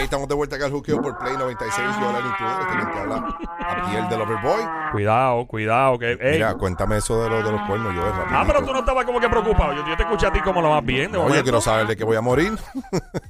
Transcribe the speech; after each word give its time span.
Hey, 0.00 0.04
estamos 0.04 0.26
de 0.28 0.34
vuelta 0.34 0.56
acá 0.56 0.64
al 0.64 0.70
juqueo 0.72 1.00
por 1.02 1.18
Play 1.18 1.34
96. 1.36 1.76
Yo 2.00 2.10
el 2.18 2.26
intruder, 2.26 2.60
este 2.60 2.78
que 2.78 2.92
te 2.92 2.98
habla 3.00 3.38
Abdiel 3.68 4.08
del 4.08 4.20
Overboy. 4.22 4.62
Cuidado, 4.92 5.46
cuidado. 5.46 5.98
Que, 5.98 6.12
ey. 6.12 6.32
Mira, 6.32 6.54
cuéntame 6.54 6.96
eso 6.96 7.22
de, 7.22 7.28
los 7.28 7.44
de 7.44 7.52
los 7.52 7.60
cuernos, 7.68 7.94
yo 7.94 8.02
ah, 8.30 8.44
pero 8.46 8.64
tú 8.64 8.72
no 8.72 8.78
estabas 8.78 9.04
como 9.04 9.20
que 9.20 9.28
preocupado. 9.28 9.74
Yo, 9.74 9.86
yo 9.86 9.96
te 9.98 10.02
escuché 10.04 10.26
a 10.26 10.32
ti 10.32 10.40
como 10.40 10.62
lo 10.62 10.70
más 10.70 10.82
bien. 10.84 11.12
De 11.12 11.18
No, 11.18 11.28
yo 11.34 11.42
quiero 11.42 11.60
saber 11.60 11.86
de 11.86 11.96
que 11.96 12.04
voy 12.04 12.16
a 12.16 12.22
morir. 12.22 12.52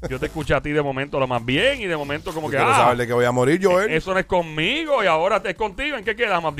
Yo 0.08 0.20
te 0.20 0.26
escuché 0.26 0.54
a 0.54 0.60
ti 0.60 0.70
de 0.70 0.80
momento 0.82 1.18
lo 1.18 1.26
más 1.26 1.44
bien 1.44 1.80
y 1.80 1.86
de 1.86 1.96
momento 1.96 2.32
como 2.32 2.46
Yo 2.46 2.52
que. 2.52 2.56
quiero 2.58 2.72
Ah, 2.72 2.76
saber 2.76 2.98
de 2.98 3.06
que 3.08 3.12
voy 3.14 3.24
a 3.24 3.32
morir, 3.32 3.60
Joel. 3.60 3.92
eso 3.92 4.12
no 4.12 4.20
es 4.20 4.26
conmigo 4.26 5.02
y 5.02 5.06
ahora 5.08 5.42
es 5.44 5.54
contigo. 5.56 5.96
¿En 5.96 6.04
qué 6.04 6.14
queda 6.14 6.40
más 6.40 6.54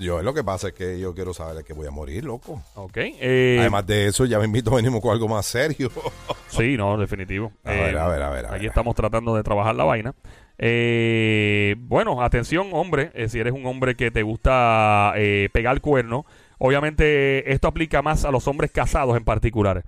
Joel, 0.00 0.24
lo 0.24 0.34
que 0.34 0.42
pasa 0.42 0.68
es 0.68 0.74
que 0.74 0.98
yo 0.98 1.14
quiero 1.14 1.32
saber 1.32 1.64
que 1.64 1.72
voy 1.72 1.86
a 1.86 1.90
morir, 1.92 2.24
loco. 2.24 2.62
Ok. 2.74 2.96
eh, 2.96 3.58
Además 3.60 3.86
de 3.86 4.08
eso, 4.08 4.24
ya 4.24 4.38
me 4.40 4.44
invito, 4.46 4.72
venimos 4.74 5.00
con 5.00 5.12
algo 5.12 5.28
más 5.28 5.46
serio. 5.46 5.90
Sí, 6.48 6.76
no, 6.76 6.96
definitivo. 6.96 7.50
A 7.64 7.70
ver, 7.72 7.98
a 7.98 8.06
ver, 8.06 8.22
a 8.22 8.30
ver, 8.30 8.46
a 8.46 8.50
Aquí 8.50 8.60
ver. 8.60 8.66
estamos 8.68 8.94
tratando 8.94 9.34
de 9.34 9.42
trabajar 9.42 9.74
la 9.74 9.82
vaina. 9.82 10.14
Eh, 10.56 11.74
bueno, 11.78 12.22
atención, 12.22 12.68
hombre. 12.72 13.10
eh, 13.14 13.28
si 13.28 13.40
eres 13.40 13.52
un 13.52 13.66
hombre 13.66 13.96
que 13.96 14.12
te 14.12 14.22
gusta 14.22 15.14
eh, 15.16 15.48
pegar 15.52 15.80
cuerno, 15.80 16.24
obviamente 16.58 17.52
esto 17.52 17.66
aplica 17.66 18.02
más 18.02 18.24
a 18.24 18.30
los 18.30 18.46
hombres 18.46 18.70
casados 18.70 19.16
en 19.16 19.24
particular. 19.24 19.84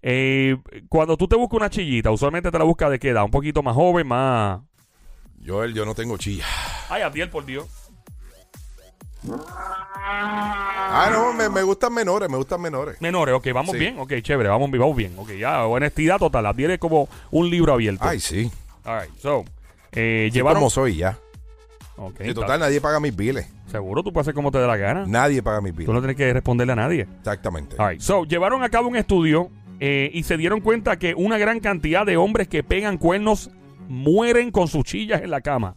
Eh, 0.00 0.56
cuando 0.88 1.18
tú 1.18 1.28
te 1.28 1.36
buscas 1.36 1.58
una 1.58 1.68
chillita, 1.70 2.10
usualmente 2.10 2.50
te 2.50 2.58
la 2.58 2.64
buscas 2.64 2.90
de 2.90 2.98
qué 2.98 3.10
edad? 3.10 3.24
Un 3.24 3.30
poquito 3.30 3.62
más 3.62 3.74
joven, 3.74 4.06
más. 4.06 4.60
Joel, 5.46 5.74
yo 5.74 5.84
no 5.84 5.94
tengo 5.94 6.16
chilla. 6.16 6.46
Ay, 6.88 7.02
Abdiel, 7.02 7.28
por 7.28 7.44
Dios. 7.44 7.85
Ah, 10.08 11.08
no, 11.12 11.32
me, 11.32 11.48
me 11.48 11.62
gustan 11.62 11.92
menores, 11.92 12.28
me 12.30 12.36
gustan 12.36 12.60
menores. 12.60 13.00
Menores, 13.00 13.34
ok, 13.34 13.46
vamos 13.52 13.72
Sí. 13.72 13.78
bien, 13.78 13.98
ok, 13.98 14.12
chévere, 14.22 14.48
vamos, 14.48 14.70
vamos 14.70 14.96
bien, 14.96 15.12
ok, 15.16 15.30
ya, 15.32 15.64
honestidad 15.66 16.18
total, 16.18 16.46
Abdiel 16.46 16.70
es 16.72 16.78
como 16.78 17.08
un 17.30 17.50
libro 17.50 17.72
abierto. 17.74 18.04
Ay, 18.06 18.20
sí. 18.20 18.50
All 18.84 19.00
right, 19.02 19.10
so, 19.18 19.44
eh, 19.92 20.30
llevaron. 20.32 20.60
como 20.60 20.70
soy 20.70 20.96
ya. 20.96 21.18
Ok, 21.96 22.20
total, 22.34 22.60
nadie 22.60 22.80
paga 22.80 23.00
mis 23.00 23.14
biles. 23.16 23.46
seguro 23.70 24.02
tú 24.02 24.12
puedes 24.12 24.26
hacer 24.26 24.34
como 24.34 24.50
te 24.50 24.58
dé 24.58 24.66
la 24.66 24.76
gana. 24.76 25.04
Nadie 25.06 25.42
paga 25.42 25.60
mis 25.60 25.72
Tú 25.72 25.78
biles. 25.78 25.94
no 25.94 26.00
tienes 26.00 26.16
que 26.16 26.32
responderle 26.32 26.74
a 26.74 26.76
nadie. 26.76 27.08
Exactamente. 27.18 27.76
All 27.78 27.90
right, 27.90 28.00
so, 28.00 28.24
llevaron 28.24 28.62
a 28.62 28.68
cabo 28.68 28.88
un 28.88 28.96
estudio 28.96 29.50
eh, 29.80 30.10
y 30.14 30.22
se 30.22 30.36
dieron 30.36 30.60
cuenta 30.60 30.98
que 30.98 31.14
una 31.14 31.36
gran 31.38 31.58
cantidad 31.60 32.06
de 32.06 32.16
hombres 32.16 32.48
que 32.48 32.62
pegan 32.62 32.96
cuernos 32.98 33.50
mueren 33.88 34.50
con 34.50 34.68
sus 34.68 34.84
chillas 34.84 35.22
en 35.22 35.30
la 35.30 35.40
cama. 35.40 35.74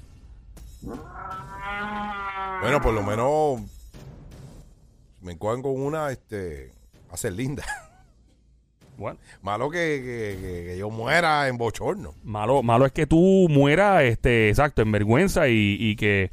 Bueno, 2.61 2.81
por 2.81 2.93
lo 2.93 3.03
menos 3.03 3.61
me 5.21 5.33
encuentran 5.33 5.61
con 5.61 5.81
una, 5.81 6.11
este, 6.11 6.73
va 7.09 7.13
a 7.13 7.17
ser 7.17 7.33
linda. 7.33 7.63
Bueno, 8.97 9.17
Malo 9.41 9.69
que, 9.69 9.77
que- 10.37 10.65
que- 10.73 10.77
yo 10.77 10.89
muera 10.89 11.47
en 11.47 11.57
bochorno. 11.57 12.15
malo, 12.21 12.61
malo 12.61 12.85
es 12.85 12.91
que 12.91 13.07
tú 13.07 13.47
mueras, 13.49 14.03
este, 14.03 14.49
exacto, 14.49 14.81
en 14.81 14.91
vergüenza 14.91 15.47
y, 15.47 15.77
y 15.79 15.95
que. 15.95 16.29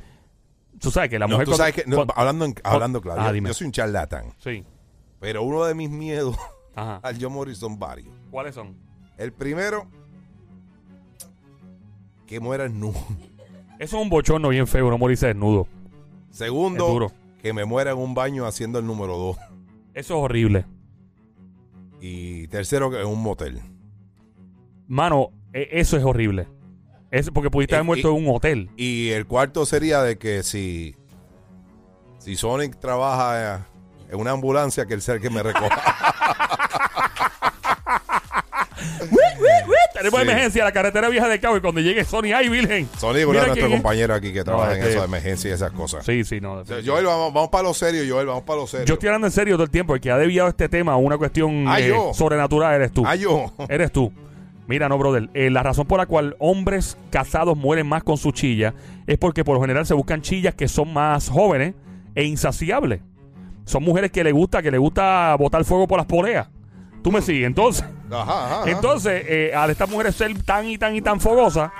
Tú 0.80 0.90
sabes 0.90 1.08
que 1.08 1.16
la 1.20 1.28
No, 1.28 1.34
mujer. 1.36 1.44
tú 1.44 1.52
cuando- 1.52 1.58
sabes 1.58 1.74
que, 1.76 1.88
no, 1.88 2.04
hablando, 2.16 2.44
en- 2.44 2.54
hablando 2.64 3.00
claro, 3.00 3.20
Ah, 3.20 3.32
yo- 3.32 3.54
soy 3.54 3.68
un 3.68 3.72
charlatán, 3.72 4.34
Sí. 4.38 4.64
pero 5.20 5.44
uno 5.44 5.64
de 5.64 5.76
mis 5.76 5.90
miedos 5.90 6.36
Ajá. 6.74 6.96
al 7.04 7.16
yo 7.18 7.30
morir 7.30 7.54
son 7.54 7.78
varios. 7.78 8.12
¿Cuáles 8.32 8.56
son? 8.56 8.74
El 9.16 9.32
primero, 9.32 9.86
que 12.26 12.40
muera 12.40 12.68
nu. 12.68 12.90
Eso 13.78 13.96
es 13.96 14.02
un 14.02 14.08
bochorno 14.10 14.48
bien 14.48 14.66
feo, 14.66 14.90
no 14.90 14.98
morirse 14.98 15.28
desnudo. 15.28 15.68
Segundo, 16.36 17.10
que 17.40 17.52
me 17.54 17.64
muera 17.64 17.92
en 17.92 17.98
un 17.98 18.14
baño 18.14 18.44
haciendo 18.46 18.78
el 18.78 18.86
número 18.86 19.16
dos. 19.16 19.36
Eso 19.94 20.16
es 20.18 20.22
horrible. 20.22 20.66
Y 22.00 22.46
tercero, 22.48 22.90
que 22.90 23.00
en 23.00 23.06
un 23.06 23.22
motel. 23.22 23.62
Mano, 24.86 25.30
e- 25.54 25.68
eso 25.72 25.96
es 25.96 26.04
horrible. 26.04 26.46
Es 27.10 27.30
porque 27.30 27.48
pudiste 27.50 27.74
Eh, 27.74 27.78
haber 27.78 27.86
muerto 27.86 28.12
y- 28.12 28.16
en 28.16 28.28
un 28.28 28.34
hotel. 28.36 28.70
Y 28.76 29.08
el 29.10 29.26
cuarto 29.26 29.64
sería 29.64 30.02
de 30.02 30.18
que 30.18 30.42
si, 30.42 30.94
si 32.18 32.36
Sonic 32.36 32.78
trabaja 32.78 33.56
eh, 33.56 33.60
en 34.10 34.20
una 34.20 34.32
ambulancia, 34.32 34.84
que 34.84 34.92
él 34.92 35.00
sea 35.00 35.14
el 35.14 35.22
que 35.22 35.30
me 35.30 35.42
recoja. 35.42 35.70
Tenemos 40.10 40.20
Sí. 40.20 40.30
emergencia 40.30 40.64
la 40.64 40.72
carretera 40.72 41.08
vieja 41.08 41.28
de 41.28 41.40
Cabo 41.40 41.56
y 41.56 41.60
cuando 41.60 41.80
llegue 41.80 42.04
Sony, 42.04 42.32
¡ay, 42.34 42.48
Virgen! 42.48 42.88
Sonic 42.98 43.20
es 43.20 43.26
uno 43.26 43.40
de 43.40 43.46
nuestros 43.46 43.70
compañeros 43.70 44.16
aquí 44.16 44.32
que 44.32 44.44
trabaja 44.44 44.72
en 44.72 44.78
este- 44.78 44.90
eso 44.90 45.00
de 45.00 45.04
emergencia 45.06 45.50
y 45.50 45.52
esas 45.54 45.72
cosas. 45.72 46.04
Sí, 46.04 46.24
sí, 46.24 46.40
no. 46.40 46.54
O 46.54 46.64
sea. 46.64 46.78
Joel, 46.84 47.04
vamos, 47.06 47.32
vamos 47.32 47.50
para 47.50 47.64
lo 47.64 47.74
serio, 47.74 48.02
Joel, 48.08 48.26
vamos 48.26 48.44
para 48.44 48.60
lo 48.60 48.66
serio. 48.66 48.86
Yo 48.86 48.94
estoy 48.94 49.08
hablando 49.08 49.26
en 49.26 49.32
serio 49.32 49.54
todo 49.56 49.64
el 49.64 49.70
tiempo. 49.70 49.94
El 49.94 50.00
que 50.00 50.10
ha 50.10 50.18
desviado 50.18 50.48
este 50.48 50.68
tema 50.68 50.92
a 50.92 50.96
una 50.96 51.16
cuestión 51.18 51.64
Ah, 51.68 51.80
eh, 51.80 51.92
sobrenatural 52.14 52.74
eres 52.74 52.92
tú. 52.92 53.04
Ah, 53.06 53.14
yo. 53.16 53.52
Eres 53.68 53.92
tú. 53.92 54.12
Mira, 54.68 54.88
no, 54.88 54.98
brother. 54.98 55.28
eh, 55.34 55.48
la 55.50 55.62
razón 55.62 55.86
por 55.86 55.98
la 55.98 56.06
cual 56.06 56.34
hombres 56.40 56.96
casados 57.10 57.56
mueren 57.56 57.86
más 57.86 58.02
con 58.02 58.16
su 58.16 58.32
chilla 58.32 58.74
es 59.06 59.16
porque 59.16 59.44
por 59.44 59.54
lo 59.54 59.60
general 59.60 59.86
se 59.86 59.94
buscan 59.94 60.22
chillas 60.22 60.54
que 60.56 60.66
son 60.66 60.92
más 60.92 61.28
jóvenes 61.28 61.74
e 62.16 62.24
insaciables. 62.24 63.00
Son 63.64 63.82
mujeres 63.84 64.10
que 64.10 64.24
le 64.24 64.32
gusta, 64.32 64.62
que 64.62 64.70
le 64.70 64.78
gusta 64.78 65.36
botar 65.38 65.64
fuego 65.64 65.86
por 65.86 65.98
las 65.98 66.06
poleas. 66.06 66.48
Tú 67.06 67.12
me 67.12 67.22
sigues. 67.22 67.46
Entonces, 67.46 67.84
Ajá, 68.10 68.22
ajá, 68.22 68.62
ajá. 68.62 68.68
entonces 68.70 69.22
eh, 69.28 69.52
al 69.54 69.70
estas 69.70 69.88
mujeres 69.88 70.16
ser 70.16 70.42
tan 70.42 70.66
y 70.66 70.76
tan 70.76 70.96
y 70.96 71.00
tan 71.00 71.20
fogosas, 71.20 71.70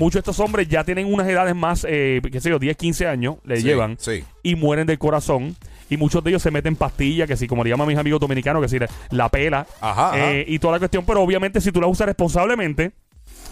muchos 0.00 0.14
de 0.14 0.18
estos 0.18 0.40
hombres 0.40 0.66
ya 0.66 0.82
tienen 0.82 1.06
unas 1.14 1.28
edades 1.28 1.54
más, 1.54 1.86
eh, 1.88 2.20
qué 2.32 2.40
sé 2.40 2.50
yo, 2.50 2.58
10, 2.58 2.76
15 2.76 3.06
años, 3.06 3.36
le 3.44 3.58
Sí, 3.58 3.62
llevan 3.62 3.96
Sí. 4.00 4.24
y 4.42 4.56
mueren 4.56 4.88
del 4.88 4.98
corazón. 4.98 5.54
Y 5.88 5.96
muchos 5.98 6.24
de 6.24 6.30
ellos 6.30 6.42
se 6.42 6.50
meten 6.50 6.74
pastillas, 6.74 7.28
que 7.28 7.36
si, 7.36 7.46
como 7.46 7.62
le 7.62 7.70
llaman 7.70 7.86
mis 7.86 7.96
amigos 7.96 8.18
dominicanos, 8.18 8.60
que 8.60 8.68
si 8.68 8.80
la, 8.80 8.88
la 9.10 9.28
pela. 9.28 9.66
Eh, 10.14 10.46
y 10.48 10.58
toda 10.58 10.72
la 10.72 10.78
cuestión. 10.80 11.04
Pero 11.06 11.20
obviamente, 11.22 11.60
si 11.60 11.70
tú 11.70 11.80
la 11.80 11.86
usas 11.86 12.06
responsablemente, 12.08 12.90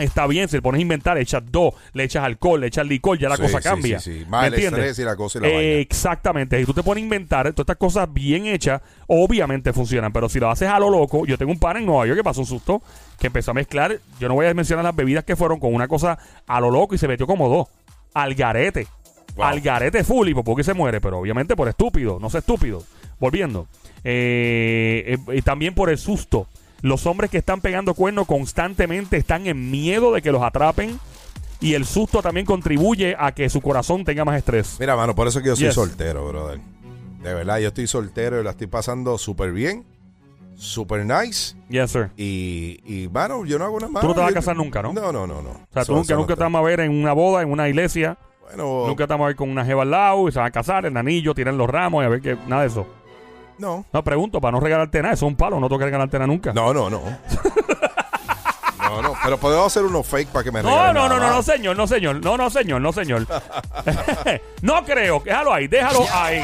está 0.00 0.27
bien. 0.27 0.49
Si 0.49 0.56
te 0.56 0.62
pones 0.62 0.78
a 0.78 0.83
inventar, 0.83 1.16
le 1.16 1.22
echas 1.22 1.43
dos, 1.50 1.75
le 1.93 2.05
echas 2.05 2.25
alcohol, 2.25 2.61
le 2.61 2.66
echas 2.69 2.87
licor, 2.87 3.19
ya 3.19 3.28
la 3.28 3.37
Sí, 3.37 3.43
cosa 3.43 3.59
sí, 3.59 3.62
cambia. 3.65 4.00
sí, 4.00 4.21
sí. 4.21 4.27
¿Me 4.31 4.47
entiendes? 4.47 4.99
y 4.99 5.03
la 5.03 5.16
cosa 5.16 5.38
y 5.38 5.43
la 5.43 5.49
Eh. 5.49 5.81
Exactamente. 5.81 6.59
Si 6.59 6.65
tú 6.65 6.75
te 6.75 6.83
pones 6.83 7.03
a 7.03 7.05
inventar 7.05 7.47
todas 7.53 7.61
estas 7.65 7.77
cosas 7.77 8.12
bien 8.12 8.47
hechas, 8.47 8.81
obviamente 9.06 9.72
funcionan. 9.72 10.12
Pero 10.12 10.28
si 10.28 10.41
lo 10.41 10.50
haces 10.50 10.69
a 10.69 10.78
lo 10.78 10.91
loco, 10.91 11.27
yo 11.27 11.37
tengo 11.38 11.53
un 11.53 11.59
par 11.59 11.77
en 11.77 11.87
Nueva 11.87 12.06
York 12.06 12.19
que 12.19 12.25
pasó 12.25 12.41
un 12.41 12.47
susto, 12.47 12.83
que 13.19 13.27
empezó 13.28 13.50
a 13.50 13.55
mezclar, 13.55 13.99
yo 14.19 14.28
no 14.28 14.34
voy 14.34 14.47
a 14.47 14.55
mencionar 14.55 14.84
las 14.84 14.97
bebidas 14.97 15.25
que 15.25 15.37
fueron 15.37 15.59
con 15.61 15.75
una 15.75 15.88
cosa 15.88 16.19
a 16.47 16.61
lo 16.61 16.71
loco 16.71 16.94
y 16.94 16.99
se 16.99 17.09
metió 17.09 17.27
como 17.27 17.49
dos. 17.49 17.69
Al 18.15 18.34
garete. 18.34 18.87
Wow. 19.37 19.44
Al 19.47 19.61
garete 19.61 20.03
full 20.03 20.28
y 20.28 20.34
por 20.34 20.43
poco 20.44 20.61
y 20.61 20.65
se 20.65 20.75
muere, 20.75 21.00
pero 21.00 21.19
obviamente 21.19 21.55
por 21.55 21.69
estúpido, 21.69 22.19
no 22.21 22.28
sé 22.31 22.38
estúpido. 22.38 22.82
Volviendo. 23.21 23.69
Eh, 24.03 25.17
eh, 25.28 25.37
y 25.37 25.43
también 25.43 25.75
por 25.75 25.91
el 25.91 25.99
susto. 25.99 26.47
Los 26.82 27.06
hombres 27.06 27.30
que 27.30 27.38
están 27.38 27.60
pegando 27.60 27.94
cuernos 27.94 28.26
constantemente 28.26 29.16
están 29.16 29.46
en 29.46 29.70
miedo 29.70 30.12
de 30.12 30.22
que 30.22 30.32
los 30.32 30.42
atrapen. 30.42 30.98
Y 31.62 31.74
el 31.74 31.84
susto 31.84 32.22
también 32.22 32.46
contribuye 32.46 33.14
a 33.18 33.32
que 33.32 33.50
su 33.50 33.60
corazón 33.60 34.04
tenga 34.04 34.24
más 34.24 34.38
estrés. 34.38 34.76
Mira, 34.80 34.96
mano, 34.96 35.14
por 35.14 35.28
eso 35.28 35.40
es 35.40 35.42
que 35.42 35.48
yo 35.50 35.56
soy 35.56 35.66
Yes. 35.66 35.74
soltero, 35.74 36.26
brother. 36.26 36.58
De 37.22 37.34
verdad, 37.34 37.58
yo 37.58 37.69
estoy 37.69 37.86
soltero 37.86 38.40
y 38.40 38.44
la 38.44 38.50
estoy 38.52 38.66
pasando 38.66 39.19
súper 39.19 39.52
bien, 39.52 39.84
súper 40.56 41.04
nice. 41.04 41.54
Yes, 41.69 41.90
sir. 41.90 42.10
Y, 42.16 42.80
y, 42.86 43.08
mano, 43.08 43.44
yo 43.44 43.58
no 43.58 43.66
hago 43.66 43.78
nada 43.78 43.92
más. 43.92 44.00
Tú 44.00 44.08
no 44.08 44.14
te 44.14 44.20
vas 44.20 44.30
a 44.30 44.34
casar 44.34 44.56
nunca, 44.56 44.80
¿no? 44.80 44.94
No, 44.94 45.12
no, 45.12 45.26
no, 45.26 45.42
no. 45.42 45.50
O 45.50 45.66
sea, 45.72 45.84
tú 45.84 45.94
nunca, 45.94 46.14
nunca 46.14 46.34
te 46.34 46.42
vamos 46.42 46.60
a 46.60 46.62
ver 46.62 46.80
en 46.80 46.92
una 46.92 47.12
boda, 47.12 47.42
en 47.42 47.50
una 47.52 47.69
iglesia. 47.69 48.16
Bueno, 48.42 48.86
Nunca 48.86 49.06
te 49.06 49.12
vamos 49.12 49.26
a 49.26 49.28
ver 49.28 49.36
con 49.36 49.50
una 49.50 49.64
jeva 49.64 49.82
al 49.82 49.90
lado 49.90 50.28
y 50.28 50.32
se 50.32 50.38
van 50.38 50.48
a 50.48 50.50
casar, 50.50 50.86
el 50.86 50.96
anillo, 50.96 51.34
tiran 51.34 51.56
los 51.58 51.69
ramos 51.69 52.02
y 52.02 52.06
a 52.06 52.08
ver 52.08 52.20
que 52.22 52.36
nada 52.48 52.62
de 52.62 52.69
eso. 52.69 52.86
No. 53.60 53.84
No, 53.93 54.03
pregunto, 54.04 54.41
para 54.41 54.53
no 54.53 54.60
regalarte 54.60 55.03
nada, 55.03 55.15
eso 55.15 55.26
es 55.26 55.31
un 55.31 55.37
palo, 55.37 55.60
no 55.60 55.69
que 55.69 55.84
regalarte 55.84 56.19
nada 56.19 56.26
nunca. 56.26 56.53
No, 56.53 56.72
no, 56.75 56.91
no. 56.91 57.00
no, 58.78 59.03
no. 59.03 59.15
Pero 59.22 59.38
podemos 59.38 59.66
hacer 59.66 59.84
unos 59.84 60.06
fake 60.06 60.28
para 60.28 60.44
que 60.44 60.50
me 60.50 60.62
No, 60.62 60.71
regalen 60.71 60.94
no, 60.94 61.03
no, 61.03 61.09
nada 61.09 61.21
no, 61.21 61.28
no, 61.31 61.37
más. 61.37 61.47
señor, 61.47 61.76
no, 61.76 61.87
señor. 61.87 62.25
No, 62.25 62.37
no, 62.37 62.50
señor, 62.50 62.81
no, 62.81 62.93
señor. 62.93 63.26
no 64.62 64.84
creo. 64.84 65.22
Déjalo 65.25 65.53
ahí, 65.54 65.69
déjalo 65.69 66.04
ahí. 66.12 66.43